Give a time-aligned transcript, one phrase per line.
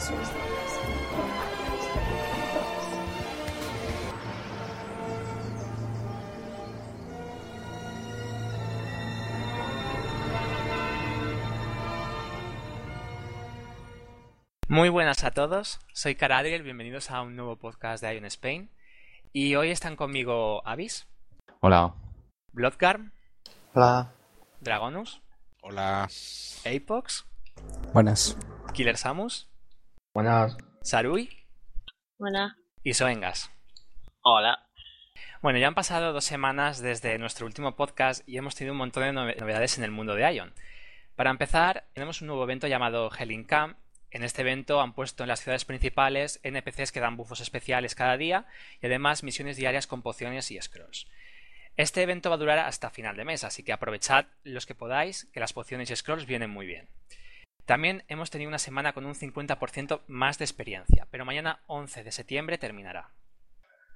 [0.00, 0.30] sus con.
[14.68, 18.70] Muy buenas a todos, soy Caradriel, bienvenidos a un nuevo podcast de Ion Spain.
[19.34, 21.08] Y hoy están conmigo Avis,
[21.60, 21.94] Hola.
[22.52, 23.00] Bloodgar,
[23.74, 24.12] Hola.
[24.60, 25.20] Dragonus,
[25.60, 26.08] Hola.
[26.64, 27.26] Apox,
[27.92, 28.38] Buenas.
[28.72, 29.49] Killer Samus,
[30.14, 30.56] Buenas.
[30.82, 31.30] Sarui
[32.18, 32.56] Hola.
[32.82, 33.50] y Soengas.
[34.22, 34.66] Hola.
[35.42, 39.04] Bueno, ya han pasado dos semanas desde nuestro último podcast y hemos tenido un montón
[39.04, 40.52] de nove- novedades en el mundo de Ion.
[41.16, 43.78] Para empezar, tenemos un nuevo evento llamado Helling Camp.
[44.10, 48.16] En este evento han puesto en las ciudades principales NPCs que dan bufos especiales cada
[48.16, 48.46] día
[48.82, 51.06] y además misiones diarias con pociones y scrolls.
[51.76, 55.26] Este evento va a durar hasta final de mes, así que aprovechad los que podáis,
[55.32, 56.88] que las pociones y scrolls vienen muy bien.
[57.66, 62.12] También hemos tenido una semana con un 50% más de experiencia, pero mañana 11 de
[62.12, 63.10] septiembre terminará.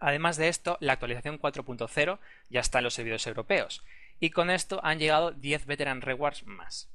[0.01, 2.19] Además de esto, la actualización 4.0
[2.51, 3.85] ya está en los servidores europeos,
[4.21, 6.91] y con esto han llegado 10 Veteran Rewards más.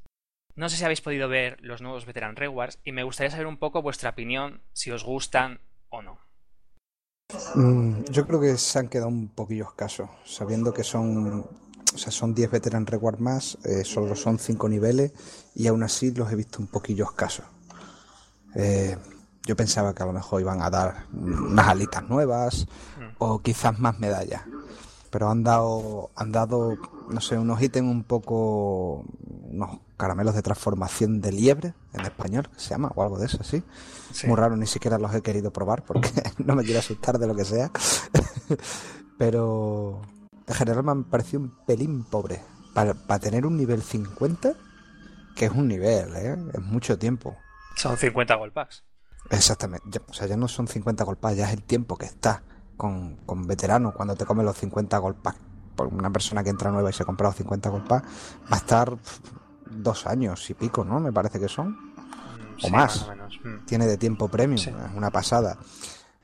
[0.56, 3.58] No sé si habéis podido ver los nuevos Veteran Rewards y me gustaría saber un
[3.58, 6.20] poco vuestra opinión, si os gustan o no.
[7.56, 11.48] Mm, yo creo que se han quedado un poquillo escasos, sabiendo que son,
[11.94, 15.12] o sea, son 10 veteran reward más, eh, solo son 5 niveles
[15.56, 17.46] y aún así los he visto un poquillo escasos.
[18.56, 18.98] Eh,
[19.46, 22.68] yo pensaba que a lo mejor iban a dar unas alitas nuevas
[23.18, 24.44] o quizás más medallas,
[25.10, 26.78] pero han dado, han dado,
[27.10, 29.06] no sé, unos ítems un poco,
[29.50, 33.44] unos caramelos de transformación de liebre en español, que se llama, o algo de eso,
[33.44, 33.64] sí.
[34.14, 34.28] Sí.
[34.28, 37.36] Muy raro, ni siquiera los he querido probar porque no me quiero asustar de lo
[37.36, 37.72] que sea.
[39.18, 40.02] Pero
[40.50, 42.42] en general me han parecido un pelín pobre.
[42.74, 44.54] Para, para tener un nivel 50,
[45.36, 46.38] que es un nivel, ¿eh?
[46.54, 47.36] es mucho tiempo.
[47.76, 48.84] Son 50 gold packs.
[49.32, 49.86] Exactamente.
[49.90, 52.44] Ya- o sea, ya no son 50 golpas, ya es el tiempo que está
[52.78, 55.36] con, con veteranos cuando te comes los 50 golpas.
[55.76, 58.98] Por una persona que entra nueva y se compra los 50 golpas, va a estar
[59.70, 61.00] dos años y pico, ¿no?
[61.00, 61.70] Me parece que son.
[61.72, 63.02] Mm, O sí, más.
[63.04, 63.40] o menos.
[63.44, 63.66] Mm.
[63.66, 64.70] tiene de tiempo premium, Sí.
[64.70, 65.58] es una pasada.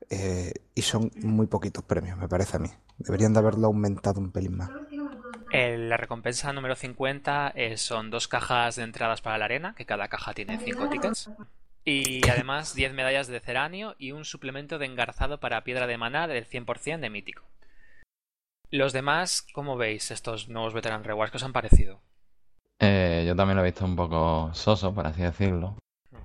[0.09, 2.69] Eh, y son muy poquitos premios, me parece a mí.
[2.97, 4.69] Deberían de haberlo aumentado un pelín más.
[5.51, 9.85] Eh, la recompensa número 50 eh, son dos cajas de entradas para la arena, que
[9.85, 11.29] cada caja tiene 5 tickets.
[11.83, 16.27] Y además 10 medallas de ceranio y un suplemento de engarzado para piedra de maná
[16.27, 17.43] del 100% de mítico.
[18.72, 21.31] Los demás, ¿cómo veis estos nuevos veteran rewards?
[21.31, 22.01] ¿Qué os han parecido?
[22.79, 25.77] Eh, yo también lo he visto un poco soso, por así decirlo.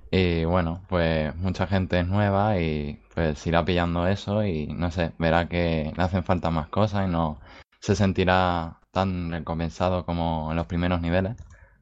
[0.09, 5.11] Y bueno, pues mucha gente es nueva y pues irá pillando eso y no sé,
[5.17, 7.39] verá que le hacen falta más cosas y no
[7.79, 11.35] se sentirá tan recompensado como en los primeros niveles.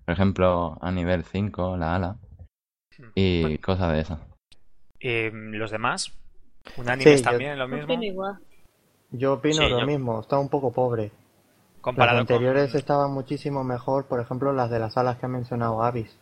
[0.05, 2.15] Por ejemplo, a nivel 5, la ala
[3.15, 4.19] y cosas de esas.
[4.99, 6.13] Eh, ¿Los demás?
[6.77, 7.85] ¿Unánimes Sí, yo- también lo mismo?
[7.93, 8.39] Opino igual.
[9.11, 11.05] Yo opino Sí, lo yo- mismo, está un poco pobre.
[11.05, 12.79] Las Comparado anteriores con...
[12.79, 16.17] estaban muchísimo mejor, por ejemplo, las de las salas que ha mencionado Avis.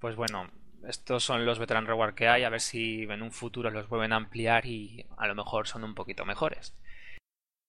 [0.00, 0.44] Pues bueno,
[0.88, 4.12] estos son los veteran reward que hay, a ver si en un futuro los vuelven
[4.12, 6.74] a ampliar y a lo mejor son un poquito mejores.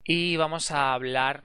[0.04, 1.44] Y vamos a hablar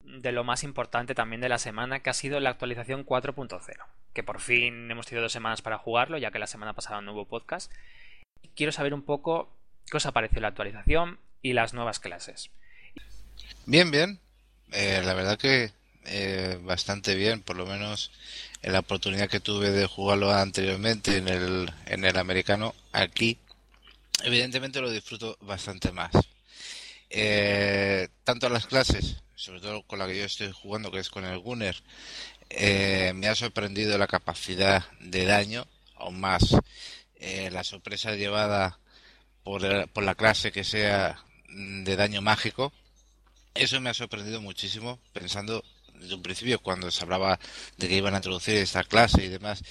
[0.00, 3.62] de lo más importante también de la semana, que ha sido la actualización 4.0,
[4.12, 7.12] que por fin hemos tenido dos semanas para jugarlo, ya que la semana pasada no
[7.12, 7.72] hubo podcast.
[8.56, 9.56] Quiero saber un poco
[9.90, 12.50] qué os ha parecido la actualización y las nuevas clases.
[13.66, 14.20] Bien, bien.
[14.72, 15.72] Eh, la verdad que
[16.06, 18.10] eh, bastante bien, por lo menos
[18.62, 23.38] en la oportunidad que tuve de jugarlo anteriormente en el, en el americano, aquí
[24.22, 26.10] evidentemente lo disfruto bastante más.
[27.10, 31.24] Eh, tanto las clases, sobre todo con la que yo estoy jugando, que es con
[31.24, 31.76] el Gunner,
[32.50, 35.66] eh, me ha sorprendido la capacidad de daño,
[35.96, 36.56] aún más
[37.16, 38.78] eh, la sorpresa llevada
[39.42, 42.72] por, el- por la clase que sea mm, de daño mágico.
[43.54, 47.38] Eso me ha sorprendido muchísimo, pensando desde un principio, cuando se hablaba
[47.76, 49.62] de que iban a introducir esta clase y demás,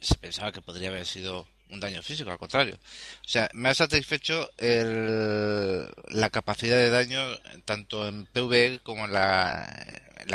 [0.00, 2.78] se pensaba que podría haber sido un daño físico, al contrario.
[3.24, 7.20] O sea, me ha satisfecho el- la capacidad de daño
[7.64, 9.66] tanto en PvE como en la,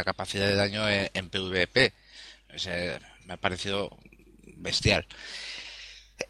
[0.05, 1.93] capacidad de daño en, PvP.
[2.57, 3.97] Sea, me ha parecido
[4.57, 5.07] bestial.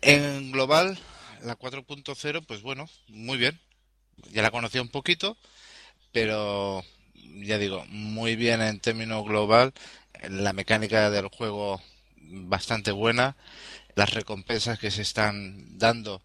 [0.02, 0.98] En global,
[1.44, 3.60] la 4.0, pues bueno, muy bien.
[4.32, 5.38] Ya la conocía un poquito,
[6.12, 6.84] pero
[7.44, 9.74] ya digo, muy bien en términos global.
[10.30, 11.82] La mecánica del juego
[12.18, 13.36] bastante buena.
[13.96, 16.22] Las recompensas que se están dando,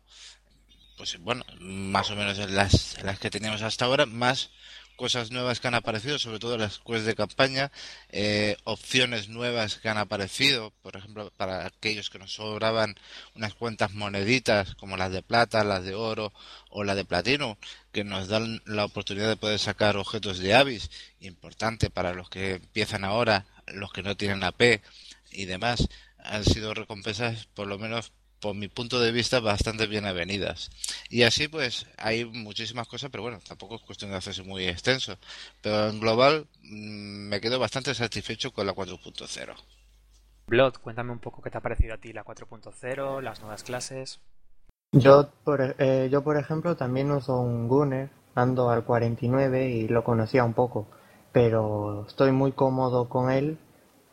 [0.96, 4.50] pues bueno, más o menos en las, las que teníamos hasta ahora, más
[4.96, 7.70] cosas nuevas que han aparecido, sobre todo las quests de campaña,
[8.10, 12.96] eh, opciones nuevas que han aparecido, por ejemplo, para aquellos que nos sobraban
[13.34, 16.32] unas cuantas moneditas como las de plata, las de oro
[16.70, 17.58] o la de platino,
[17.92, 20.90] que nos dan la oportunidad de poder sacar objetos de Avis,
[21.20, 24.82] importante para los que empiezan ahora, los que no tienen AP
[25.30, 25.88] y demás,
[26.18, 30.70] han sido recompensas por lo menos por mi punto de vista, bastante bien avenidas.
[31.08, 35.16] Y así, pues, hay muchísimas cosas, pero bueno, tampoco es cuestión de hacerse muy extenso.
[35.62, 39.54] Pero en global, mm, me quedo bastante satisfecho con la 4.0.
[40.46, 44.20] Blood, cuéntame un poco qué te ha parecido a ti la 4.0, las nuevas clases.
[44.92, 50.04] Yo por, eh, yo, por ejemplo, también uso un Gunner, ando al 49 y lo
[50.04, 50.86] conocía un poco,
[51.32, 53.58] pero estoy muy cómodo con él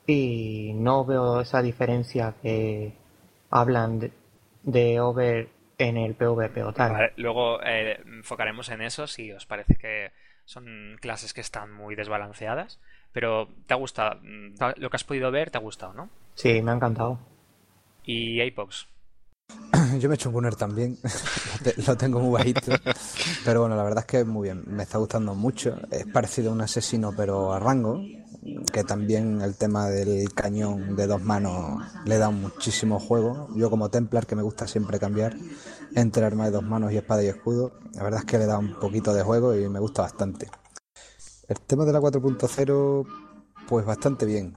[0.08, 2.98] y no veo esa diferencia que
[3.54, 4.12] hablan de,
[4.64, 6.92] de over en el PvP o tal.
[6.92, 10.12] Vale, luego eh, enfocaremos en eso si os parece que
[10.46, 12.80] son clases que están muy desbalanceadas.
[13.12, 14.20] Pero ¿te ha gustado?
[14.78, 16.10] Lo que has podido ver, ¿te ha gustado, no?
[16.34, 17.20] Sí, me ha encantado.
[18.06, 18.88] ¿Y Apox?
[20.00, 20.98] Yo me he hecho un gunner también,
[21.88, 22.72] lo tengo muy bajito,
[23.46, 25.78] pero bueno, la verdad es que muy bien, me está gustando mucho.
[25.92, 28.02] Es parecido a un asesino, pero a rango,
[28.72, 33.48] que también el tema del cañón de dos manos le da muchísimo juego.
[33.56, 35.36] Yo como Templar, que me gusta siempre cambiar
[35.96, 38.58] entre arma de dos manos y espada y escudo, la verdad es que le da
[38.58, 40.50] un poquito de juego y me gusta bastante.
[41.48, 43.06] El tema de la 4.0,
[43.68, 44.56] pues bastante bien.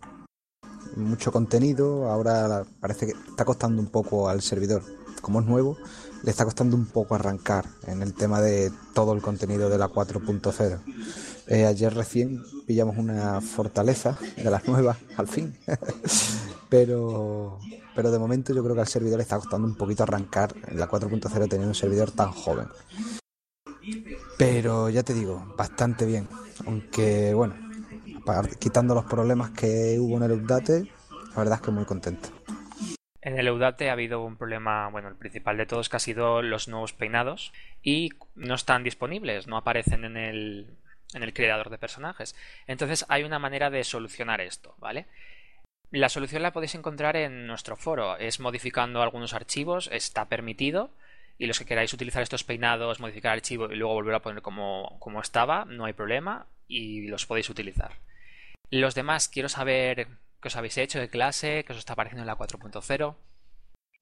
[0.97, 4.83] Mucho contenido, ahora parece que está costando un poco al servidor.
[5.21, 5.77] Como es nuevo,
[6.23, 9.88] le está costando un poco arrancar en el tema de todo el contenido de la
[9.88, 11.36] 4.0.
[11.48, 15.56] Eh, ayer recién pillamos una fortaleza de las nuevas, al fin.
[16.69, 17.58] pero,
[17.94, 20.78] pero de momento yo creo que al servidor le está costando un poquito arrancar en
[20.78, 22.66] la 4.0 tener un servidor tan joven.
[24.37, 26.28] Pero ya te digo, bastante bien.
[26.66, 27.54] Aunque bueno,
[28.58, 30.90] quitando los problemas que hubo en el update,
[31.31, 32.28] la verdad es que muy contento.
[33.20, 36.42] En el Eudate ha habido un problema, bueno, el principal de todos que ha sido
[36.42, 37.52] los nuevos peinados
[37.82, 40.76] y no están disponibles, no aparecen en el,
[41.14, 42.35] en el creador de personajes.
[42.67, 45.06] Entonces hay una manera de solucionar esto, ¿vale?
[45.91, 50.91] La solución la podéis encontrar en nuestro foro, es modificando algunos archivos, está permitido,
[51.38, 54.43] y los que queráis utilizar estos peinados, modificar el archivo y luego volver a poner
[54.43, 57.93] como, como estaba, no hay problema y los podéis utilizar.
[58.70, 60.09] Los demás, quiero saber
[60.41, 63.14] qué os habéis hecho de clase, qué os está pareciendo en la 4.0.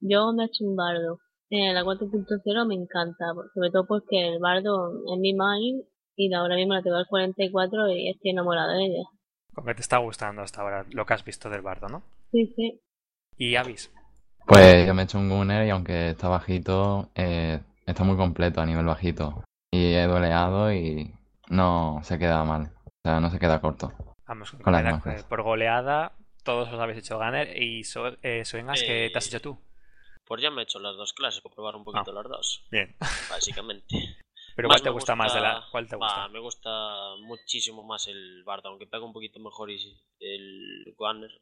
[0.01, 1.19] Yo me he hecho un bardo.
[1.51, 5.83] En la 4.0 me encanta, sobre todo porque el bardo es mi main
[6.15, 9.03] y ahora mismo la tengo al 44 y estoy enamorada de ella.
[9.53, 12.03] Como que te está gustando hasta ahora lo que has visto del bardo, ¿no?
[12.31, 12.81] Sí, sí.
[13.37, 13.91] ¿Y Avis?
[14.45, 18.61] Pues yo me he hecho un gunner y aunque está bajito, eh, está muy completo
[18.61, 19.43] a nivel bajito.
[19.71, 21.11] Y he doleado y
[21.49, 22.71] no se queda mal.
[22.85, 23.91] O sea, no se queda corto.
[24.27, 26.13] Vamos, con la, por goleada,
[26.43, 27.61] todos os habéis hecho gunner.
[27.61, 29.57] ¿Y so, eh, qué te has hecho tú?
[30.25, 32.63] Pues ya me he hecho las dos clases, por probar un poquito ah, las dos.
[32.71, 32.95] Bien.
[33.29, 34.17] Básicamente.
[34.55, 35.67] ¿Pero cuál te gusta, más de la...?
[35.71, 36.27] ¿Cuál te gusta?
[36.29, 39.69] me gusta muchísimo más el bardo, aunque pega un poquito mejor
[40.19, 41.41] el Gunner,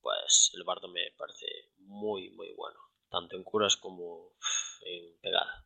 [0.00, 1.46] pues el bardo me parece
[1.78, 2.78] muy, muy bueno,
[3.10, 4.32] tanto en curas como
[4.84, 5.64] en pegada.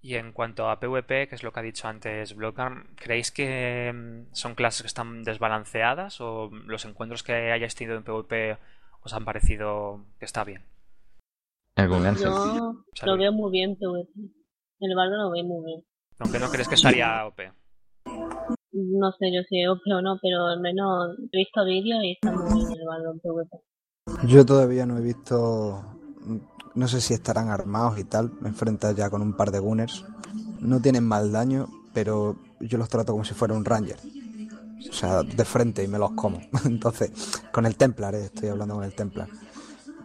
[0.00, 3.92] Y en cuanto a PvP, que es lo que ha dicho antes Blockarm, ¿creéis que
[3.94, 8.58] mm, son clases que están desbalanceadas o los encuentros que hayáis tenido en PvP
[9.04, 10.64] os han parecido que está bien?
[11.76, 14.10] Yo lo veo muy bien PvP.
[14.80, 15.84] El bardo lo veo muy bien.
[16.22, 17.40] Aunque no crees que estaría OP.
[18.72, 22.12] No sé yo si es OP o no, pero al menos he visto vídeos y
[22.12, 24.28] está muy bien el balón PvP.
[24.28, 25.84] Yo todavía no he visto.
[26.74, 28.32] No sé si estarán armados y tal.
[28.40, 30.04] Me enfrentas ya con un par de gunners.
[30.60, 33.98] No tienen mal daño, pero yo los trato como si fuera un ranger.
[34.88, 36.40] O sea, de frente y me los como.
[36.64, 37.10] Entonces,
[37.52, 39.28] con el Templar, eh, estoy hablando con el Templar.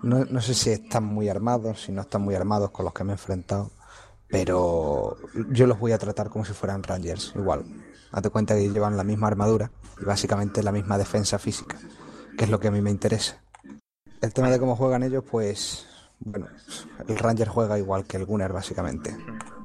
[0.01, 3.03] No, no sé si están muy armados, si no están muy armados con los que
[3.03, 3.71] me he enfrentado
[4.29, 5.17] pero
[5.49, 7.65] yo los voy a tratar como si fueran Rangers, igual.
[8.11, 11.77] Date cuenta que llevan la misma armadura y básicamente la misma defensa física,
[12.37, 13.41] que es lo que a mí me interesa.
[14.21, 15.87] El tema de cómo juegan ellos, pues,
[16.19, 16.47] bueno,
[17.07, 19.15] el Ranger juega igual que el Gunner, básicamente.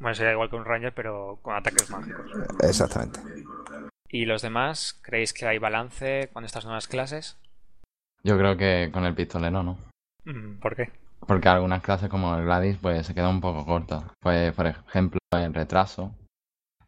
[0.00, 2.26] Bueno, sería igual que un Ranger, pero con ataques mágicos.
[2.60, 3.20] Exactamente.
[4.08, 5.00] ¿Y los demás?
[5.02, 7.38] ¿Creéis que hay balance con estas nuevas clases?
[8.22, 9.78] Yo creo que con el pistolero no.
[10.24, 10.90] Mm, ¿Por qué?
[11.26, 14.04] Porque algunas clases como el Gladys pues se queda un poco corto.
[14.20, 16.14] Pues por ejemplo el retraso,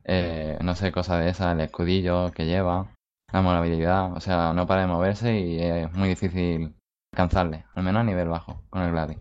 [0.05, 2.89] eh, no sé, cosa de esa, el escudillo que lleva,
[3.33, 6.75] la movilidad, o sea, no para de moverse y es muy difícil
[7.13, 9.19] alcanzarle, al menos a nivel bajo, con el Gladys.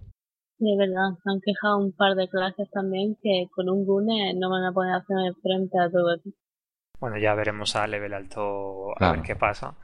[0.60, 4.50] De verdad, se han quejado un par de clases también que con un Gune no
[4.50, 6.16] van a poder hacer frente a todo
[7.00, 9.76] Bueno, ya veremos a level alto a ver qué pasa.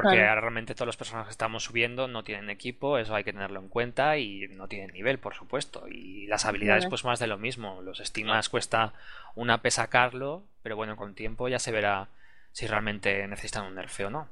[0.00, 3.58] Porque realmente todos los personajes que estamos subiendo no tienen equipo, eso hay que tenerlo
[3.58, 5.88] en cuenta y no tienen nivel, por supuesto.
[5.88, 7.82] Y las habilidades, pues más de lo mismo.
[7.82, 8.92] Los estigmas cuesta
[9.34, 12.06] una P sacarlo, pero bueno, con tiempo ya se verá
[12.52, 14.28] si realmente necesitan un nerfeo o no.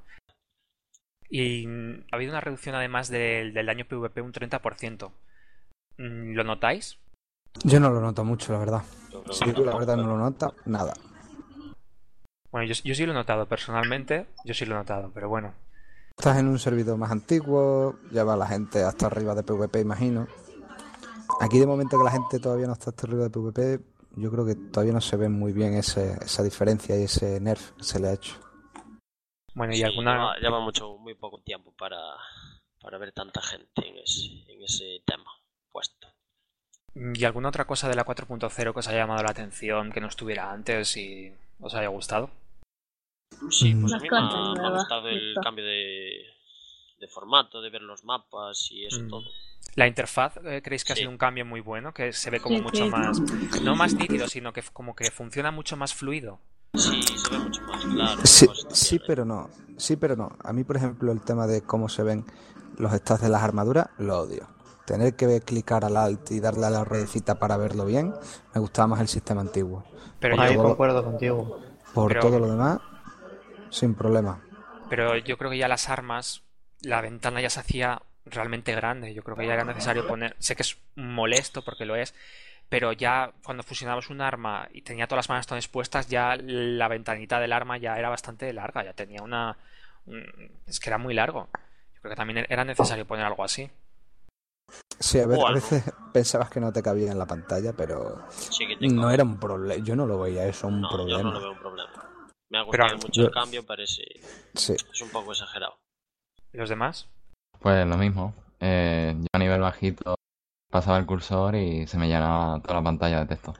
[1.29, 1.67] Y
[2.13, 5.11] ha habido una reducción además del, daño PvP un 30%.
[5.99, 6.97] Mm, ¿Lo notáis?
[7.65, 8.83] Yo no lo noto mucho, la verdad.
[9.33, 10.95] Si tú la verdad no lo nota, nada.
[12.57, 15.53] Bueno, yo, sí lo he notado personalmente, yo sí lo he notado, pero bueno.
[16.17, 20.27] Estás en un servidor más antiguo, ya va la gente hasta arriba de PvP, imagino.
[21.43, 23.81] Aquí de momento que la gente todavía no está hasta arriba de PvP,
[24.13, 27.85] yo creo que todavía no se ve muy bien esa diferencia y ese nerf que
[27.85, 28.37] se le ha hecho.
[29.53, 30.39] Bueno, y alguna...
[30.41, 32.01] Lleva, mucho, muy poco tiempo para,
[32.99, 35.31] ver tanta gente en ese, en ese tema
[35.71, 36.09] puesto.
[36.95, 40.07] ¿Y alguna otra cosa de la 4.0 que os haya llamado la atención que no
[40.07, 42.31] estuviera antes y os haya gustado?
[43.51, 46.25] Sí, pues a mí me ha, gustado el cambio de,
[47.09, 49.09] formato, de ver los mapas y eso mm.
[49.09, 49.25] todo.
[49.75, 51.93] La interfaz, eh, ¿creéis que ha sido un cambio muy bueno?
[51.93, 53.21] Que se ve como mucho más,
[53.63, 56.41] no más nítido, sino que como que funciona mucho más fluido.
[56.75, 58.21] Sí, se ve mucho más claro.
[58.25, 59.51] Sí, sí, pero no.
[59.77, 60.37] Sí, pero no.
[60.43, 62.25] A mí, por ejemplo, el tema de cómo se ven
[62.79, 64.49] los stats de las armaduras, lo odio.
[64.87, 68.15] Tener que clicar al alt y darle a la ruedecita para verlo bien,
[68.55, 69.85] me gustaba más el sistema antiguo.
[70.21, 71.61] Pero Ahí concuerdo contigo.
[71.93, 72.79] Por todo lo demás,
[73.71, 74.41] sin problema.
[74.89, 76.43] Pero yo creo que ya las armas,
[76.83, 79.15] la ventana ya se hacía realmente grande.
[79.15, 80.37] Yo creo que ya era necesario poner.
[80.39, 82.15] Sé que es molesto porque lo es,
[82.69, 86.89] pero ya cuando fusionabas un arma y tenía todas las manos tan expuestas, ya la
[86.89, 89.57] ventanita del arma ya era bastante larga, ya tenía una.
[90.67, 91.49] Es que era muy largo.
[91.95, 93.71] Yo creo que también era necesario poner algo así.
[94.99, 98.27] Sí, a, veces pensabas que no te cabía en la pantalla, pero
[98.81, 99.83] no era un problema.
[99.85, 101.19] Yo no lo veía eso un problema.
[101.19, 102.06] Yo no lo veo un problema.
[102.51, 104.03] Me ha gustado mucho el cambio, parece.
[104.55, 104.75] Sí.
[104.75, 105.79] Es un poco exagerado.
[106.53, 107.09] ¿Y los demás?
[107.61, 108.35] Pues lo mismo.
[108.61, 110.15] Eh, yo a nivel bajito
[110.71, 113.55] pasaba el cursor y se me llenaba toda la pantalla de texto.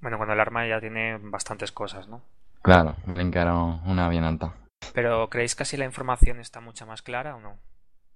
[0.00, 2.22] Bueno, cuando el arma ya tiene bastantes cosas, ¿no?
[2.62, 4.54] Claro, brincaron una bien alta.
[4.94, 7.58] Pero ¿creéis que así la información está mucho más clara o no?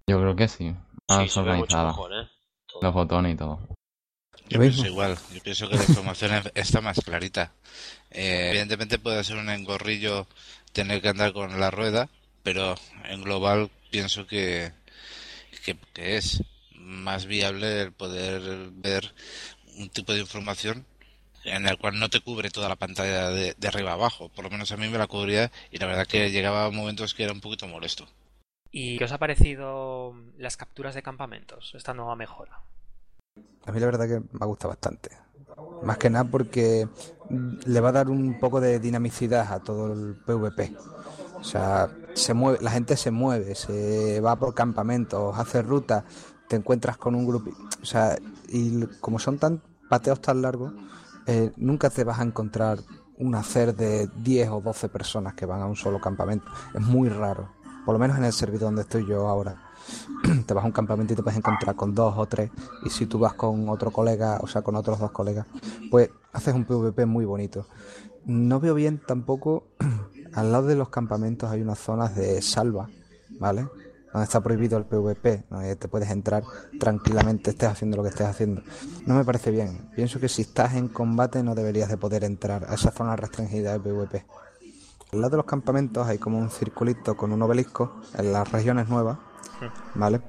[0.09, 0.75] Yo creo que sí.
[1.09, 1.90] Más organizada.
[1.90, 2.28] ¿eh?
[2.80, 3.61] Los botones y todo.
[4.49, 5.16] Yo pienso igual.
[5.32, 7.52] Yo pienso que la información está más clarita.
[8.12, 10.26] Eh, evidentemente puede ser un engorrillo
[10.73, 12.09] tener que andar con la rueda,
[12.42, 14.73] pero en global pienso que,
[15.64, 15.76] que,
[16.16, 16.42] es
[16.75, 19.14] más viable el poder ver
[19.78, 20.85] un tipo de información
[21.45, 24.28] en el cual no te cubre toda la pantalla de, de arriba abajo.
[24.28, 27.14] Por lo menos a mí me la cubría y la verdad que llegaba a momentos
[27.14, 28.07] que era un poquito molesto.
[28.71, 32.61] ¿Y qué os ha parecido las capturas de campamentos, esta nueva mejora?
[33.66, 35.11] A mí la verdad que me ha gustado bastante.
[35.83, 36.88] Más que nada porque
[37.28, 40.76] le va a dar un poco de dinamicidad a todo el PvP.
[41.40, 46.04] O sea, se mueve, la gente se mueve, se va por campamentos, hace rutas,
[46.49, 47.50] te encuentras con un grupo.
[47.83, 48.16] O sea,
[48.49, 50.73] y como son tan pateos tan largos,
[51.26, 52.78] eh, nunca te vas a encontrar
[53.19, 56.47] un hacer de 10 o 12 personas que van a un solo campamento.
[56.75, 59.57] Es muy raro por lo menos en el servidor donde estoy yo ahora,
[60.47, 62.51] te vas a un campamento y te puedes encontrar con dos o tres,
[62.85, 65.47] y si tú vas con otro colega, o sea, con otros dos colegas,
[65.91, 67.67] pues haces un PvP muy bonito.
[68.25, 69.65] No veo bien tampoco,
[70.35, 72.89] al lado de los campamentos hay unas zonas de salva,
[73.39, 73.67] ¿vale?
[74.12, 76.45] Donde está prohibido el PvP, donde te puedes entrar
[76.79, 78.62] tranquilamente, estés haciendo lo que estés haciendo.
[79.07, 79.91] No me parece bien.
[79.97, 83.73] Pienso que si estás en combate no deberías de poder entrar a esa zona restringida
[83.73, 84.27] de PvP.
[85.12, 88.89] Al lado de los campamentos hay como un circulito con un obelisco en las regiones
[88.89, 89.19] nuevas,
[89.95, 90.21] ¿vale?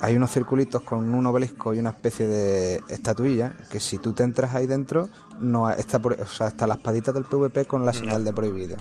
[0.00, 4.22] Hay unos circulitos con un obelisco y una especie de estatuilla que si tú te
[4.22, 8.24] entras ahí dentro, no está, o sea, está la espadita del PvP con la señal
[8.24, 8.76] de prohibido,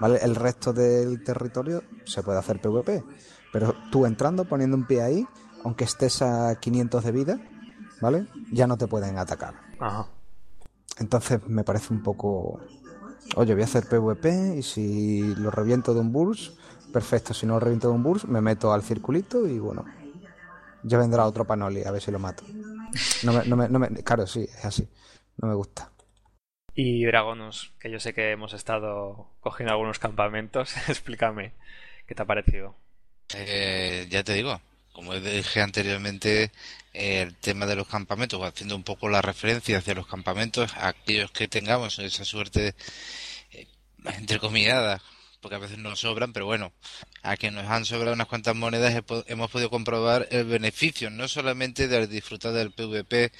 [0.00, 0.18] ¿vale?
[0.22, 3.04] El resto del territorio se puede hacer PvP,
[3.52, 5.26] pero tú entrando, poniendo un pie ahí,
[5.64, 7.40] aunque estés a 500 de vida,
[8.00, 8.26] ¿vale?
[8.50, 9.54] Ya no te pueden atacar.
[10.98, 12.60] Entonces me parece un poco
[13.36, 16.56] oye, voy a hacer PvP y si lo reviento de un burst,
[16.94, 17.34] perfecto.
[17.34, 19.84] Si no reviento de un burst, me meto al circulito y bueno,
[20.84, 22.44] ya vendrá otro Panoli a ver si lo mato.
[23.24, 24.88] No me, no me, no me, claro, sí, es así.
[25.38, 25.90] No me gusta.
[26.72, 31.54] Y Dragonus, que yo sé que hemos estado cogiendo algunos campamentos, explícame
[32.06, 32.76] qué te ha parecido.
[33.34, 34.60] Eh, ya te digo,
[34.92, 36.52] como dije anteriormente,
[36.92, 41.48] el tema de los campamentos, haciendo un poco la referencia hacia los campamentos, aquellos que
[41.48, 42.76] tengamos esa suerte,
[43.50, 43.66] eh,
[44.04, 45.02] entre comillas,
[45.44, 46.72] porque a veces nos sobran, pero bueno,
[47.22, 51.86] a que nos han sobrado unas cuantas monedas hemos podido comprobar el beneficio, no solamente
[51.86, 53.30] de disfrutar del PvP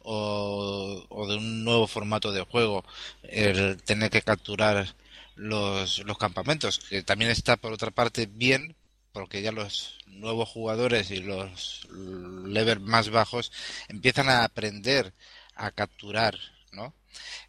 [0.00, 2.82] o, de un nuevo formato de juego,
[3.24, 4.94] el tener que capturar
[5.36, 8.74] los, los campamentos, que también está por otra parte bien
[9.12, 13.52] porque ya los nuevos jugadores y los levels más bajos
[13.88, 15.12] empiezan a aprender
[15.56, 16.38] a capturar,
[16.72, 16.94] ¿no?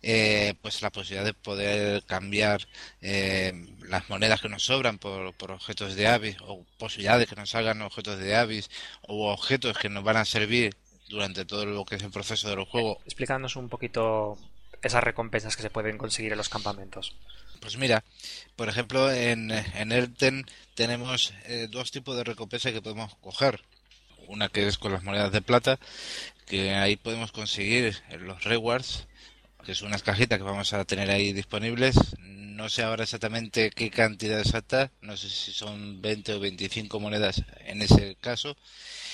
[0.01, 2.67] Eh, pues la posibilidad de poder cambiar
[3.01, 3.53] eh,
[3.87, 7.81] las monedas que nos sobran por, por, objetos de avis o posibilidades que nos salgan
[7.81, 8.69] objetos de avis
[9.03, 10.75] o objetos que nos van a servir
[11.07, 12.99] durante todo lo que es el proceso del juego.
[13.05, 14.37] Explícanos un poquito
[14.81, 17.13] esas recompensas que se pueden conseguir en los campamentos.
[17.59, 18.03] Pues mira,
[18.55, 23.61] por ejemplo, en, en Elten tenemos eh, dos tipos de recompensas que podemos coger.
[24.27, 25.77] Una que es con las monedas de plata,
[26.47, 29.07] que ahí podemos conseguir los rewards,
[29.65, 31.95] que son unas cajitas que vamos a tener ahí disponibles.
[32.19, 37.43] No sé ahora exactamente qué cantidad exacta, no sé si son 20 o 25 monedas
[37.65, 38.55] en ese caso.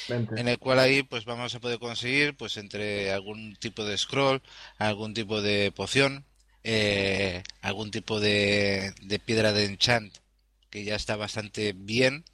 [0.09, 0.39] 20.
[0.39, 4.41] en el cual ahí pues vamos a poder conseguir pues entre algún tipo de scroll,
[4.77, 6.25] algún tipo de poción,
[6.63, 10.13] eh, algún tipo de, de piedra de enchant
[10.69, 12.25] que ya está bastante bien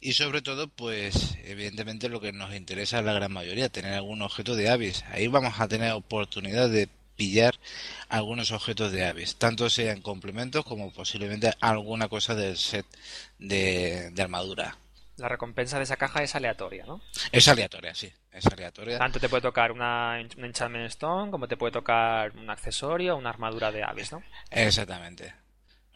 [0.00, 4.22] y sobre todo pues evidentemente lo que nos interesa a la gran mayoría tener algún
[4.22, 7.58] objeto de avis ahí vamos a tener oportunidad de pillar
[8.08, 12.86] algunos objetos de avis tanto sean complementos como posiblemente alguna cosa del set
[13.38, 14.76] de, de armadura
[15.16, 17.00] la recompensa de esa caja es aleatoria, ¿no?
[17.30, 18.98] Es aleatoria, sí, es aleatoria.
[18.98, 23.18] Tanto te puede tocar una, un Enchantment Stone como te puede tocar un accesorio o
[23.18, 24.22] una armadura de aves, ¿no?
[24.50, 25.34] Exactamente.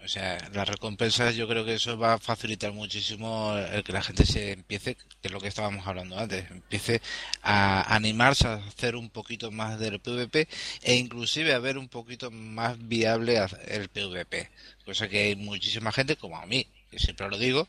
[0.04, 4.02] O sea, las recompensas yo creo que eso va a facilitar muchísimo el que la
[4.02, 7.02] gente se empiece, que es lo que estábamos hablando antes, empiece
[7.42, 10.48] a animarse a hacer un poquito más del PvP
[10.82, 14.48] e inclusive a ver un poquito más viable el PvP.
[14.84, 17.66] Cosa que hay muchísima gente, como a mí, que siempre lo digo,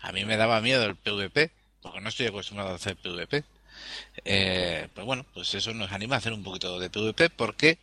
[0.00, 1.50] a mí me daba miedo el PvP,
[1.80, 3.44] porque no estoy acostumbrado a hacer PvP.
[4.24, 7.78] Eh, pues bueno, pues eso nos anima a hacer un poquito de PvP, ¿por qué?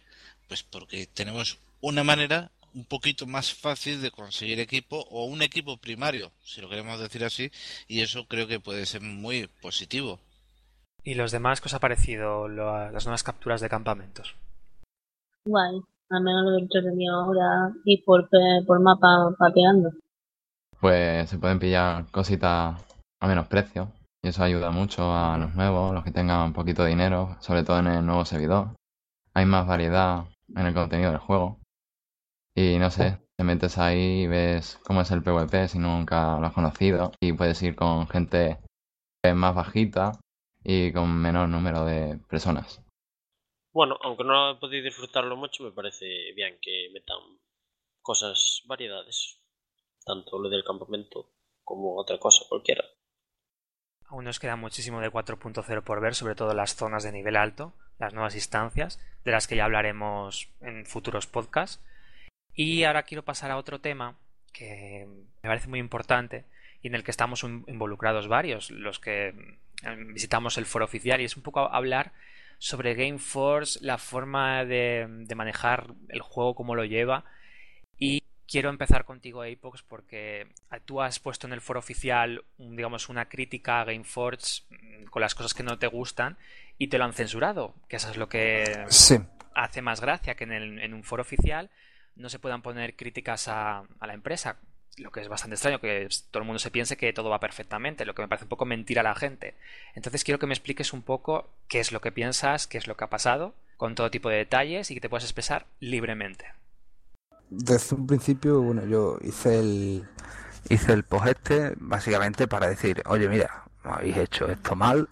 [0.48, 5.78] Pues porque tenemos una manera un poquito más fácil de conseguir equipo o un equipo
[5.78, 7.52] primario, si lo queremos decir así,
[7.88, 10.20] y eso creo que puede ser muy positivo.
[11.04, 14.36] ¿Y los demás qué os ha parecido lo, las nuevas capturas de campamentos?
[15.46, 18.30] Guay, al menos lo he entretenido ahora y por,
[18.68, 19.92] por mapa pateando
[20.80, 22.82] pues se pueden pillar cositas
[23.20, 23.92] a menos precio.
[24.22, 27.64] Y eso ayuda mucho a los nuevos, los que tengan un poquito de dinero, sobre
[27.64, 28.76] todo en el nuevo servidor.
[29.34, 31.58] Hay más variedad en el contenido del juego.
[32.62, 36.46] Y no sé, te metes ahí y ves cómo es el PvP si nunca lo
[36.46, 37.14] has conocido.
[37.22, 38.58] Y puedes ir con gente
[39.34, 40.20] más bajita
[40.62, 42.84] y con menor número de personas.
[43.72, 47.40] Bueno, aunque no he podido disfrutarlo mucho, me parece bien que metan
[48.02, 49.40] cosas, variedades
[50.06, 51.32] tanto lo del campamento
[51.64, 52.84] como otra cosa cualquiera.
[54.08, 57.74] Aún nos queda muchísimo de 4.0 por ver, sobre todo las zonas de nivel alto,
[58.00, 61.82] las nuevas instancias, de las que ya hablaremos en futuros podcasts.
[62.54, 64.18] Y ahora quiero pasar a otro tema
[64.54, 65.08] que
[65.42, 66.46] me parece muy importante
[66.82, 69.34] y en el que estamos involucrados varios, los que
[69.84, 72.14] mm, visitamos el foro oficial, y es un poco hablar
[72.58, 77.24] sobre Gameforce, la forma de, de manejar el juego, cómo lo lleva.
[77.98, 80.48] Y quiero empezar contigo, Apox, porque
[80.86, 85.36] tú has puesto en el foro oficial, digamos, una crítica a Gameforge mm, con las
[85.36, 86.38] cosas que no te gustan
[86.78, 88.86] y te lo han censurado, que eso es lo que
[89.54, 91.70] hace más gracia, que en, un foro oficial
[92.20, 94.58] no se puedan poner críticas a, la empresa,
[94.98, 98.06] lo que es bastante extraño, que todo el mundo se piense que todo va perfectamente,
[98.06, 99.56] lo que me parece un poco mentira a la gente.
[99.96, 102.96] Entonces quiero que me expliques un poco qué es lo que piensas, qué es lo
[102.96, 106.46] que ha pasado, con todo tipo de detalles y que te puedas expresar libremente
[107.50, 110.08] desde un principio, bueno, yo hice el
[110.70, 115.10] hice el post este básicamente para decir, oye, mira, habéis hecho esto mal,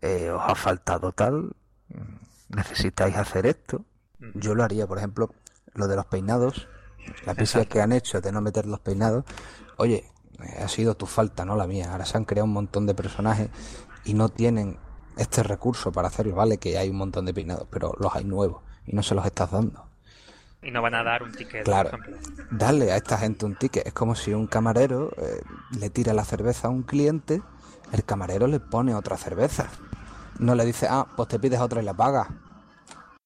[0.00, 1.52] eh, os ha faltado tal,
[2.48, 3.84] necesitáis hacer esto.
[4.34, 5.34] Yo lo haría, por ejemplo,
[5.74, 6.68] lo de los peinados,
[7.24, 9.24] la pista que han hecho de no meter los peinados,
[9.76, 10.04] oye,
[10.62, 11.92] ha sido tu falta, no la mía.
[11.92, 13.50] Ahora se han creado un montón de personajes
[14.04, 14.78] y no tienen
[15.16, 18.62] este recurso para hacerlo, vale, que hay un montón de peinados, pero los hay nuevos
[18.86, 19.86] y no se los estás dando.
[20.62, 21.98] Y no van a dar un ticket, claro,
[22.50, 23.86] Darle a esta gente un ticket.
[23.86, 25.40] Es como si un camarero eh,
[25.78, 27.42] le tira la cerveza a un cliente,
[27.92, 29.68] el camarero le pone otra cerveza.
[30.38, 32.28] No le dice, ah, pues te pides otra y la pagas.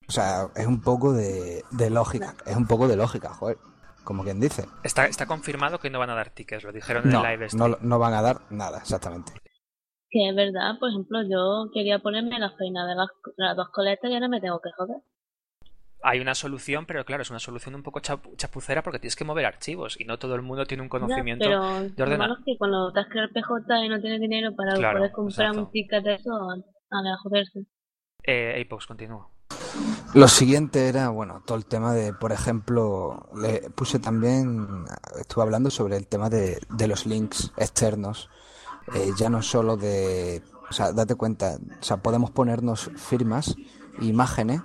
[0.08, 2.34] O sea, es un poco de, lógica.
[2.46, 3.58] Es un poco de lógica, joder.
[4.04, 4.66] Como quien dice.
[4.82, 7.48] Está, está confirmado que no van a dar tickets, lo dijeron en el live.
[7.54, 9.32] No, no van a dar nada, exactamente.
[10.10, 14.10] Que es verdad, por ejemplo, yo quería ponerme las peinas de las, las dos coletas
[14.10, 14.98] y no me tengo que joder
[16.04, 19.46] hay una solución, pero claro, es una solución un poco chapucera porque tienes que mover
[19.46, 22.30] archivos y no todo el mundo tiene un conocimiento pero de ordenar.
[22.44, 26.04] Que cuando te has creado PJ y no tienes dinero para poder comprar un ticket
[26.04, 27.64] de eso, a, a joderse.
[28.22, 29.30] Eh, Apox, continúa.
[30.14, 34.84] Lo siguiente era, bueno, todo el tema de, por ejemplo, le puse también,
[35.18, 38.30] estuve hablando sobre el tema de, los links externos,
[38.94, 43.56] eh, ya no solo de, o sea, date cuenta, o sea, podemos ponernos firmas,
[44.00, 44.60] imágenes,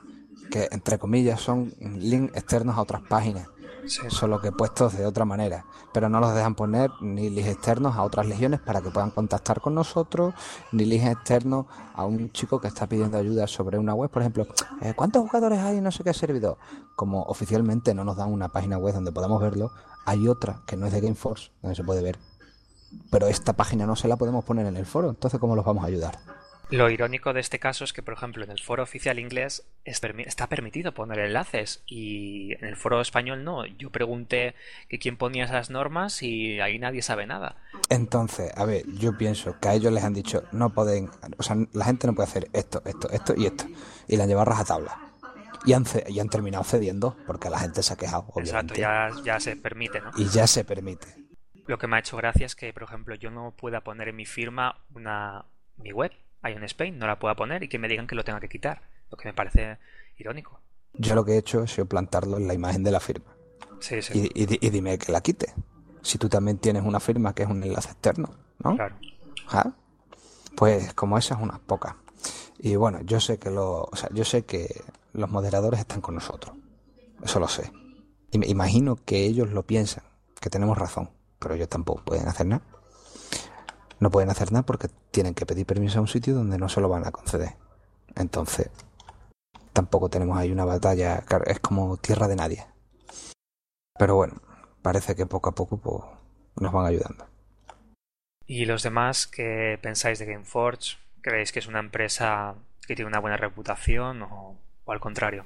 [0.52, 3.48] que entre comillas son links externos a otras páginas
[3.90, 5.66] solo que puestos de otra manera.
[5.94, 9.62] Pero no los dejan poner ni links externos a otras legiones para que puedan contactar
[9.62, 10.34] con nosotros,
[10.72, 14.10] ni links externos a un chico que está pidiendo ayuda sobre una web.
[14.10, 14.48] Por ejemplo,
[14.82, 16.58] eh, ¿cuántos jugadores hay no sé qué servidor?
[16.96, 19.72] Como oficialmente no nos dan una página web donde podamos verlo,
[20.06, 22.18] hay otra que no es de Gameforce, donde se puede ver.
[23.12, 25.84] Pero esta página no se la podemos poner en el foro, entonces ¿cómo los vamos
[25.84, 26.39] a ayudar?
[26.72, 30.48] Lo irónico de este caso es que, por ejemplo, en el foro oficial inglés está
[30.48, 33.66] permitido poner enlaces y en el foro español no.
[33.66, 34.54] Yo pregunté
[34.88, 37.56] que quién ponía esas normas y ahí nadie sabe nada.
[37.90, 41.58] Entonces, a ver, yo pienso que a ellos les han dicho no pueden, o sea,
[41.74, 43.66] la gente no puede hacer esto, esto, esto y esto.
[44.08, 45.00] Y la han llevado a tabla.
[45.66, 48.32] Y han, y han terminado cediendo porque la gente se ha quejado.
[48.38, 50.12] Exacto, ya, ya se permite, ¿no?
[50.18, 51.08] Y ya se permite.
[51.66, 54.16] Lo que me ha hecho gracia es que, por ejemplo, yo no pueda poner en
[54.16, 55.46] mi firma una
[55.78, 56.12] mi web
[56.44, 58.82] en Spain, no la pueda poner y que me digan que lo tenga que quitar,
[59.12, 59.78] lo que me parece
[60.18, 60.62] irónico.
[60.94, 63.36] Yo lo que he hecho es plantarlo en la imagen de la firma.
[63.80, 64.30] Sí, sí.
[64.34, 65.54] Y, dime que la quite.
[66.02, 68.30] Si tú también tienes una firma que es un enlace externo,
[68.64, 68.76] ¿no?
[68.76, 68.96] Claro.
[70.56, 71.96] Pues como esas, unas pocas.
[72.58, 76.16] Y bueno, yo sé que lo, o sea, yo sé que los moderadores están con
[76.16, 76.56] nosotros.
[77.24, 77.72] Eso lo sé.
[78.32, 80.04] Y me imagino que ellos lo piensan,
[80.42, 82.64] que tenemos razón, pero ellos tampoco pueden hacer nada
[84.00, 86.82] no pueden hacer nada porque tienen que pedir permiso a un sitio donde no se
[86.82, 87.56] lo van a conceder.
[88.16, 88.70] Entonces,
[89.74, 92.66] tampoco tenemos ahí una batalla, es como tierra de nadie.
[93.98, 94.42] Pero bueno,
[94.82, 96.04] parece que poco a poco pues,
[96.56, 97.26] nos van ayudando.
[98.46, 100.98] ¿Y los demás qué pensáis de Gameforge?
[101.22, 102.56] ¿Creéis que es una empresa
[102.88, 105.46] que tiene una buena reputación o, o al contrario?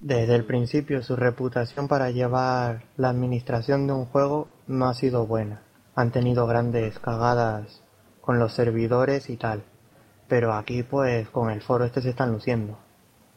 [0.00, 5.26] Desde el principio su reputación para llevar la administración de un juego no ha sido
[5.26, 5.62] buena.
[5.96, 7.82] Han tenido grandes cagadas
[8.28, 9.62] con los servidores y tal.
[10.28, 12.78] Pero aquí pues con el foro este se están luciendo.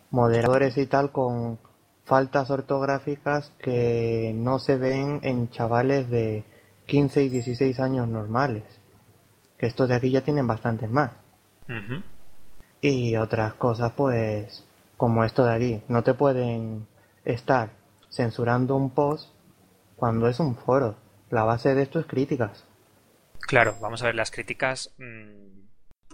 [0.09, 1.59] Moderadores y tal con
[2.03, 6.43] faltas ortográficas que no se ven en chavales de
[6.87, 8.65] 15 y 16 años normales.
[9.57, 11.11] Que estos de aquí ya tienen bastantes más.
[12.81, 14.65] Y otras cosas pues
[14.97, 15.83] como esto de aquí.
[15.87, 16.85] No te pueden
[17.23, 17.69] estar
[18.09, 19.29] censurando un post
[19.95, 20.95] cuando es un foro.
[21.29, 22.65] La base de esto es críticas.
[23.41, 25.65] Claro, vamos a ver, las críticas mm,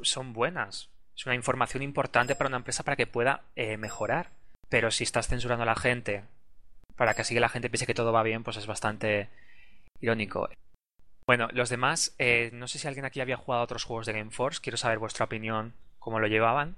[0.01, 0.89] son buenas.
[1.15, 4.31] Es una información importante para una empresa para que pueda eh, mejorar.
[4.69, 6.23] Pero si estás censurando a la gente
[6.97, 9.29] para que así que la gente piense que todo va bien, pues es bastante
[10.01, 10.49] irónico.
[11.25, 14.13] Bueno, los demás, eh, no sé si alguien aquí había jugado a otros juegos de
[14.13, 14.59] Gameforce.
[14.61, 16.75] Quiero saber vuestra opinión, cómo lo llevaban.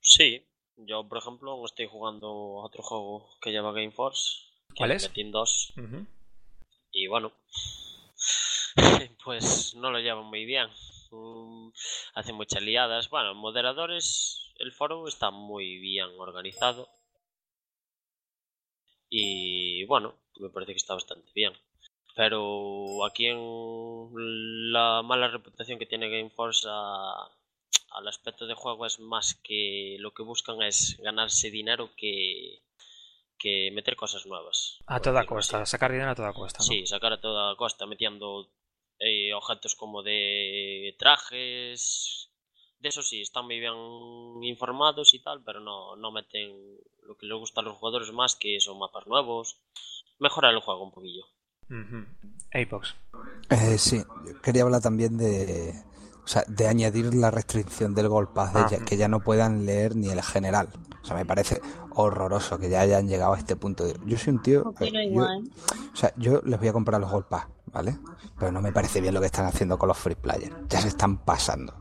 [0.00, 4.46] Sí, yo por ejemplo estoy jugando a otro juego que lleva Gameforce.
[4.76, 5.12] ¿Cuál es?
[5.12, 5.74] Team 2.
[6.92, 7.32] Y bueno,
[9.24, 10.68] pues no lo llevan muy bien.
[11.10, 11.70] Mm,
[12.14, 13.10] hacen muchas liadas.
[13.10, 16.88] Bueno, moderadores, el foro está muy bien organizado.
[19.08, 21.52] Y bueno, me parece que está bastante bien.
[22.14, 23.40] Pero aquí en
[24.72, 30.22] la mala reputación que tiene Gameforce al aspecto de juego es más que lo que
[30.22, 32.62] buscan es ganarse dinero que,
[33.38, 34.78] que meter cosas nuevas.
[34.86, 36.62] A toda costa, sacar dinero a toda costa.
[36.62, 38.48] Sí, sacar a toda costa, metiendo
[39.00, 42.30] eh, objetos como de trajes.
[42.78, 43.74] De eso sí, están muy bien
[44.42, 48.36] informados y tal, pero no, no meten lo que les gusta a los jugadores más,
[48.36, 49.58] que son mapas nuevos.
[50.18, 51.24] Mejorar el juego un poquillo.
[52.52, 52.94] Apex.
[53.50, 54.02] Eh, sí,
[54.42, 55.72] quería hablar también de,
[56.24, 58.84] o sea, de añadir la restricción del Gold Pass, de ah.
[58.84, 60.68] que ya no puedan leer ni el general.
[61.02, 63.84] O sea, me parece horroroso que ya hayan llegado a este punto.
[64.04, 64.74] Yo soy un tío.
[64.80, 67.98] Eh, o sea, yo les voy a comprar los Gold Pass, ¿vale?
[68.38, 70.54] Pero no me parece bien lo que están haciendo con los free players.
[70.68, 71.74] Ya se están pasando.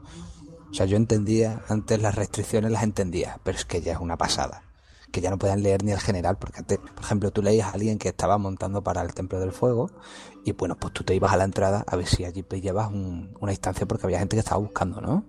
[0.69, 4.17] O sea, yo entendía, antes las restricciones las entendía, pero es que ya es una
[4.17, 4.63] pasada.
[5.12, 7.72] Que ya no puedan leer ni el general, porque antes, por ejemplo, tú leías a
[7.72, 9.89] alguien que estaba montando para el Templo del Fuego
[10.45, 13.52] y bueno, pues tú te ibas a la entrada a ver si allí llevas una
[13.52, 15.26] instancia porque había gente que estaba buscando, ¿no?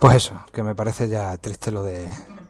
[0.00, 2.08] Pues eso, que me parece ya triste lo de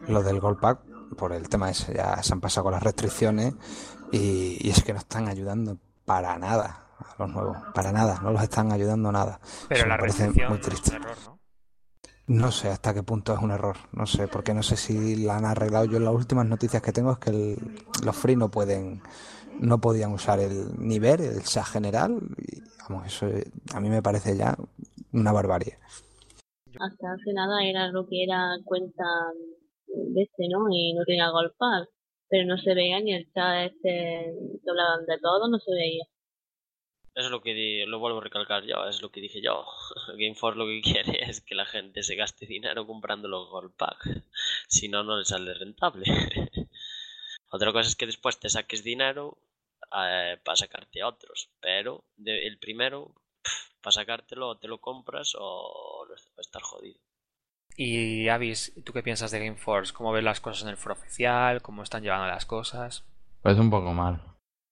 [0.08, 0.80] lo del Gold Pack
[1.16, 3.54] por el tema ese, ya se han pasado con las restricciones
[4.10, 8.42] y, es que no están ayudando para nada a los nuevos, para nada, no los
[8.42, 9.40] están ayudando nada.
[9.68, 10.98] Pero la me parece muy triste.
[10.98, 11.33] ¿no?
[12.50, 15.44] Sé hasta qué punto es un error, no sé, porque no sé si la han
[15.44, 15.84] arreglado.
[15.84, 17.56] Yo las últimas noticias que tengo es que
[18.02, 19.02] los free no pueden,
[19.60, 23.26] no podían usar el nivel, el SAG general, y vamos, eso
[23.74, 24.56] a mí me parece ya
[25.12, 25.76] una barbarie.
[26.80, 29.04] Hasta hace nada era lo que era cuenta
[29.86, 30.66] de este, ¿no?
[30.72, 31.88] Y no tenía Gold Pack,
[32.28, 34.34] pero no se veía ni el chat este,
[34.64, 36.04] que hablaban de todo, no se veía.
[37.14, 39.64] Es lo que lo vuelvo a recalcar yo, es lo que dije yo.
[40.18, 43.74] Game Force lo que quiere es que la gente se gaste dinero comprando los Gold
[43.76, 44.04] Pack.
[44.68, 46.04] Si no, no le sale rentable.
[47.50, 49.38] Otra cosa es que después te saques dinero
[49.96, 51.50] eh, para sacarte otros.
[51.60, 53.14] Pero el primero,
[53.80, 56.98] para sacártelo, te lo compras o lo estar jodido.
[57.76, 59.92] Y Avis, ¿tú qué piensas de Game Force?
[59.92, 61.62] ¿Cómo ves las cosas en el foro oficial?
[61.62, 63.04] ¿Cómo están llevando las cosas?
[63.42, 64.20] Pues un poco mal,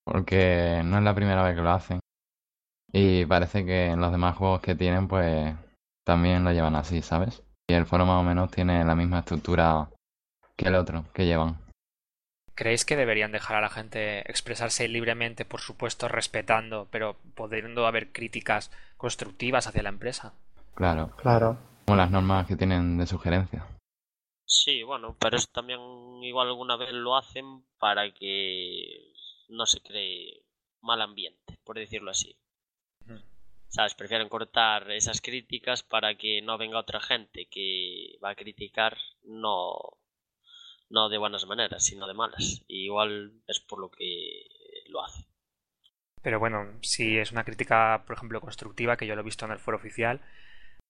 [0.05, 2.01] porque no es la primera vez que lo hacen.
[2.92, 5.55] Y parece que en los demás juegos que tienen, pues
[6.05, 7.42] también lo llevan así, ¿sabes?
[7.66, 9.88] Y el foro más o menos tiene la misma estructura
[10.57, 11.59] que el otro que llevan.
[12.55, 18.12] ¿Creéis que deberían dejar a la gente expresarse libremente, por supuesto, respetando, pero pudiendo haber
[18.12, 20.35] críticas constructivas hacia la empresa?
[20.74, 21.11] Claro.
[21.16, 21.57] Claro.
[21.87, 23.66] Como las normas que tienen de sugerencia.
[24.44, 25.81] Sí, bueno, pero eso también
[26.22, 29.12] igual alguna vez lo hacen para que
[29.48, 30.44] no se cree
[30.83, 32.37] mal ambiente, por decirlo así.
[33.96, 39.98] Prefieren cortar esas críticas para que no venga otra gente que va a criticar no,
[40.90, 42.62] no de buenas maneras, sino de malas.
[42.68, 44.46] Y igual es por lo que
[44.88, 45.24] lo hace.
[46.22, 49.52] Pero bueno, si es una crítica, por ejemplo, constructiva, que yo lo he visto en
[49.52, 50.20] el foro oficial,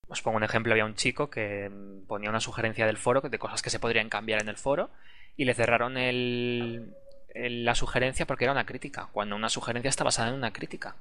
[0.09, 1.71] os pongo un ejemplo, había un chico que
[2.07, 4.91] ponía una sugerencia del foro de cosas que se podrían cambiar en el foro
[5.37, 6.95] y le cerraron el,
[7.35, 10.97] la sugerencia porque era una crítica, cuando una sugerencia está basada en una crítica.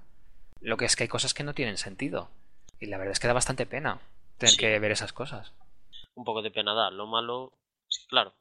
[0.62, 2.30] Lo que es que hay cosas que no tienen sentido.
[2.80, 4.00] Y la verdad es que da bastante pena
[4.38, 5.52] tener que ver esas cosas.
[6.16, 6.90] Un poco de pena da.
[6.90, 7.54] Lo malo,
[8.10, 8.34] claro,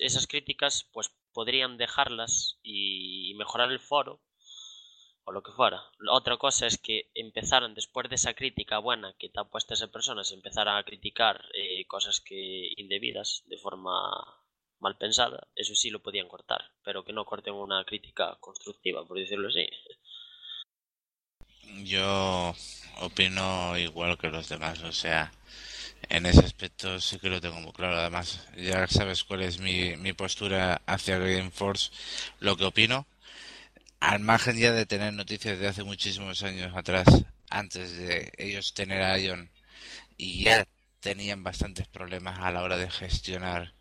[0.00, 4.20] esas críticas pues podrían dejarlas y mejorar el foro
[5.28, 5.82] o lo que fuera.
[6.10, 9.92] Otra cosa es que empezaran después de esa crítica buena que te ha puesto esa
[9.92, 13.92] persona, se empezara a criticar eh, cosas que indebidas de forma
[14.80, 19.18] mal pensada, eso sí lo podían cortar, pero que no corten una crítica constructiva, por
[19.18, 19.68] decirlo así.
[21.84, 22.54] Yo
[23.00, 25.32] opino igual que los demás, o sea,
[26.08, 27.98] en ese aspecto sí que lo tengo muy claro.
[27.98, 31.90] Además, ya sabes cuál es mi, mi postura hacia Game Force,
[32.40, 33.06] lo que opino.
[34.00, 37.06] Al margen ya de tener noticias de hace muchísimos años atrás,
[37.50, 39.50] antes de ellos tener a Ion,
[40.16, 40.66] y ya
[41.00, 43.72] tenían bastantes problemas a la hora de gestionar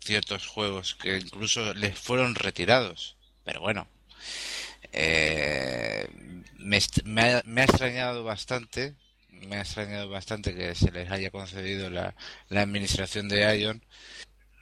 [0.00, 3.16] ciertos juegos que incluso les fueron retirados.
[3.44, 3.88] Pero bueno,
[4.92, 6.08] eh,
[6.58, 6.78] me,
[7.22, 8.94] ha, extrañado bastante,
[9.30, 12.14] me ha extrañado bastante que se les haya concedido la,
[12.50, 13.84] administración de Ion.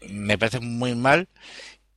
[0.09, 1.29] Me parece muy mal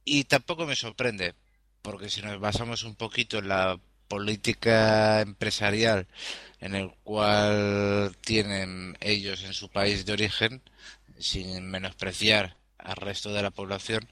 [0.03, 1.33] y tampoco me sorprende,
[1.81, 6.07] porque si nos basamos un poquito en la política empresarial
[6.59, 10.61] en el cual tienen ellos en su país de origen,
[11.19, 14.07] sin menospreciar al resto de la población,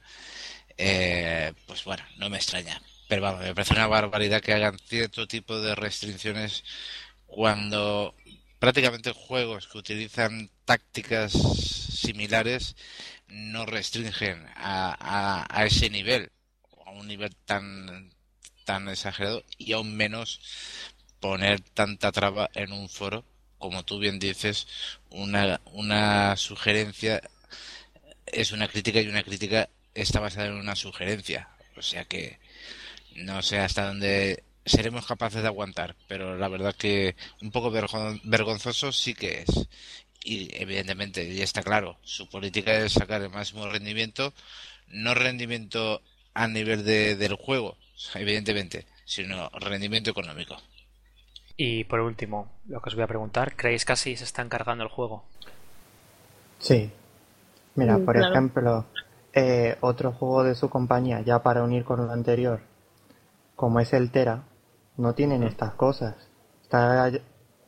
[0.78, 2.82] eh, pues bueno, no me extraña.
[3.14, 6.64] Pero vamos, me parece una barbaridad que hagan cierto tipo de restricciones
[7.28, 8.16] cuando
[8.58, 12.76] prácticamente juegos que utilizan tácticas similares
[13.28, 16.32] no restringen a, a, ese nivel,
[16.88, 18.12] a un nivel tan,
[18.66, 20.42] tan exagerado y aún menos
[21.20, 23.26] poner tanta traba en un foro,
[23.60, 24.68] como tú bien dices,
[25.12, 27.22] una, una sugerencia
[28.26, 31.50] es una crítica y una crítica está basada en una sugerencia.
[31.76, 32.40] O sea que
[33.16, 38.92] no sé hasta dónde seremos capaces de aguantar, pero la verdad que un poco vergonzoso
[38.92, 39.68] sí que es.
[40.24, 44.34] Y evidentemente, ya está claro, su política es sacar el máximo rendimiento,
[44.88, 46.02] no rendimiento
[46.34, 47.78] a nivel de, del juego,
[48.16, 50.56] evidentemente, sino rendimiento económico.
[51.58, 54.84] Y por último, lo que os voy a preguntar, ¿creéis que así se está encargando
[54.84, 55.26] el juego?
[56.60, 56.90] Sí.
[57.76, 58.86] Mira, por ejemplo,
[59.34, 62.62] eh, otro juego de su compañía, ya para unir con lo anterior,
[63.64, 64.44] como es el Tera,
[64.98, 66.18] no tienen estas cosas.
[66.64, 67.10] Está,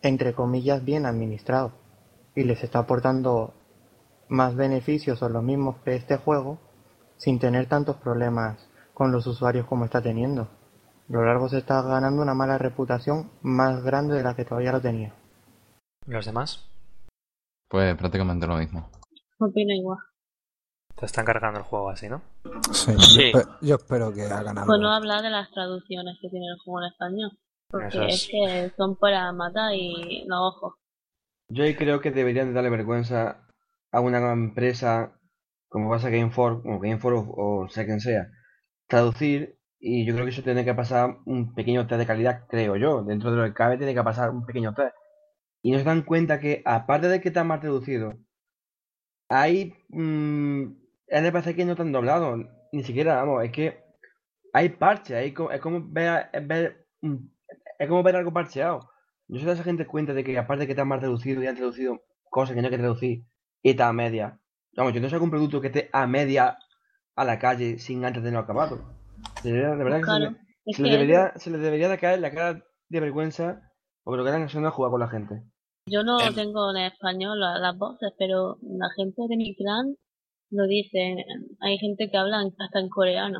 [0.02, 1.72] entre comillas, bien administrado
[2.36, 3.54] y les está aportando
[4.28, 6.60] más beneficios o los mismos que este juego
[7.16, 10.42] sin tener tantos problemas con los usuarios como está teniendo.
[10.42, 14.74] A lo largo se está ganando una mala reputación más grande de la que todavía
[14.74, 15.16] lo tenía.
[16.08, 16.70] ¿Los demás?
[17.70, 18.90] Pues prácticamente lo mismo.
[19.40, 20.00] Opino igual.
[20.98, 22.22] Te están cargando el juego así, ¿no?
[22.72, 23.32] Sí,
[23.62, 24.68] Yo, espero, que hagan algo.
[24.68, 27.32] Pues no hablar de las traducciones que tiene el juego en español.
[27.70, 28.28] Porque es...
[28.32, 30.78] que son para matar y no ojo.
[31.50, 33.46] Yo creo que deberían darle vergüenza
[33.92, 35.20] a una empresa
[35.68, 38.28] como pasa Gameforce, como Gameforce o, o sea quien sea,
[38.88, 42.78] traducir y yo creo que eso tiene que pasar un pequeño test de calidad, creo
[42.78, 43.04] yo.
[43.04, 44.96] Dentro de lo que cabe tiene que pasar un pequeño test.
[45.62, 48.14] Y nos dan cuenta que, aparte de que está mal traducido,
[49.28, 50.72] hay mmm,
[51.08, 52.40] NPC que no están doblados,
[52.72, 53.84] ni siquiera, vamos, es que
[54.54, 57.32] hay parches, hay co- es como ver, es ver, un-
[57.80, 58.90] es como ver algo parcheado.
[59.28, 61.56] Yo sé de esa gente cuenta de que aparte que está más reducido y han
[61.56, 63.24] traducido cosas que no hay que traducir
[63.62, 64.40] y está a media.
[64.76, 66.58] Vamos, yo no sé algún producto que esté a media
[67.16, 68.80] a la calle sin antes tenerlo acabado.
[69.44, 70.32] De verdad, de verdad que se Claro.
[70.32, 70.38] le-
[70.68, 73.62] Es se le debería, se le debería de caer la cara de vergüenza
[74.04, 75.44] porque lo que están haciendo es jugar con la gente.
[75.88, 76.34] yo no Em.
[76.34, 79.96] tengo en español la- las voces, pero la gente de mi clan
[80.56, 81.26] lo dice.
[81.62, 83.40] Hay gente que habla hasta en coreano.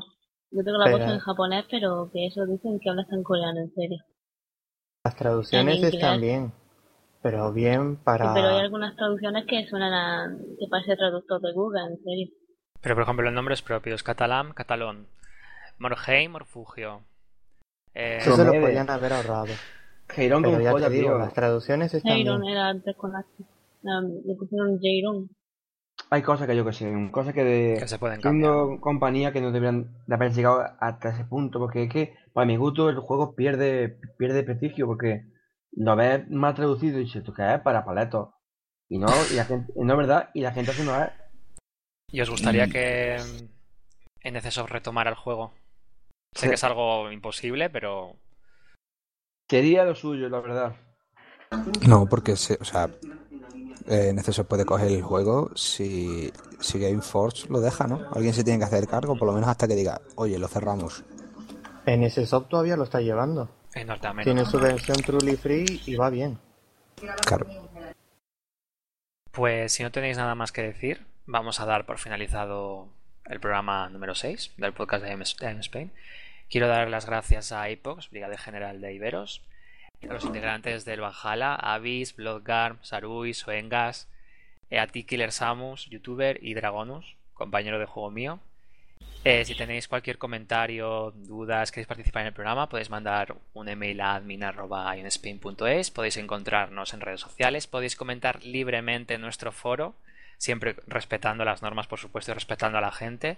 [0.52, 3.24] Yo tengo la voz Pero- en japonés, pero que eso dicen que habla hasta en
[3.24, 3.98] coreano, en serio.
[5.04, 6.52] Las traducciones están bien,
[7.22, 8.34] pero bien Sí, para...
[8.34, 10.38] pero hay algunas traducciones que suenan a...
[10.60, 12.28] que parece traductor de Google, en serio.
[12.82, 15.08] Pero por ejemplo, los nombres propios: catalán, catalón,
[15.80, 17.02] Morheim, Morfugio.
[17.94, 19.48] Eh, Eso se lo podían haber ahorrado.
[20.08, 21.18] Jairón Pero con ya joya, te digo, tío.
[21.18, 22.54] las traducciones están Jairon bien.
[22.54, 23.28] era antes con H.
[23.84, 25.30] Um, le pusieron Jairon.
[26.12, 28.80] Hay cosas que yo que sé, cosas que de que se pueden cambiar.
[28.80, 32.58] compañía que no deberían de haber llegado hasta ese punto, porque es que para mi
[32.58, 35.26] gusto el juego pierde pierde prestigio porque
[35.72, 37.60] lo ves mal traducido y dices, ¿tú qué es?
[37.62, 38.30] Para paletos.
[38.88, 41.10] Y no, y la gente, no es verdad, y la gente hace no es.
[42.12, 43.18] ¿Y os gustaría que
[44.22, 45.54] en Necesos retomara el juego?
[46.36, 46.48] Sé Sí.
[46.50, 48.16] que es algo imposible, pero
[49.50, 50.76] Sería lo suyo, la verdad.
[51.88, 52.90] No, porque, se, o sea,
[53.88, 58.08] eh, Neceso puede coger el juego si, si Gameforce lo deja, ¿no?
[58.14, 61.04] Alguien se tiene que hacer cargo, por lo menos hasta que diga, oye, lo cerramos.
[61.86, 63.50] En ese soft todavía lo está llevando.
[63.74, 64.34] en Norteamérica.
[64.34, 66.40] Tiene su versión truly free y va bien.
[67.26, 67.46] Claro.
[69.32, 72.88] Pues si no tenéis nada más que decir, vamos a dar por finalizado
[73.26, 75.92] el programa número 6 del podcast de AM Spain.
[76.50, 79.44] Quiero dar las gracias a Apox, Brigada General de Iberos,
[80.04, 84.08] a los integrantes del Valhalla, Avis, Bloodgarm, Sarui, Soengas,
[84.70, 88.40] eh, a Killer Samus, youtuber, y Dragonus, compañero de juego mío.
[89.24, 94.00] Eh, si tenéis cualquier comentario, dudas, queréis participar en el programa, podéis mandar un email
[94.02, 99.96] a admin.ionspin.es, podéis encontrarnos en redes sociales, podéis comentar libremente en nuestro foro,
[100.38, 103.38] siempre respetando las normas, por supuesto, y respetando a la gente.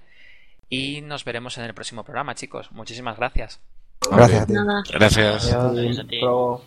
[0.69, 2.69] Y nos veremos en el próximo programa, chicos.
[2.73, 3.61] Muchísimas gracias.
[4.01, 4.53] Gracias a ti.
[4.53, 4.83] Nada.
[4.91, 5.53] Gracias.
[5.53, 5.73] A
[6.07, 6.19] ti.
[6.19, 6.61] Chao.